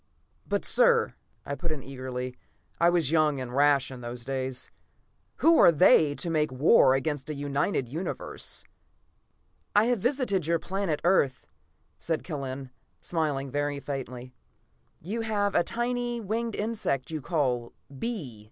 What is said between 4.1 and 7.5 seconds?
days. "Who are they, to make war against a